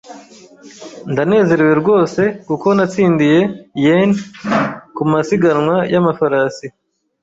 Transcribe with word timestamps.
Ndanezerewe 1.11 1.73
rwose 1.81 2.21
kuko 2.47 2.67
natsindiye 2.77 3.39
yen 3.83 4.09
kumasiganwa 4.95 5.75
yamafarasi 5.93 6.67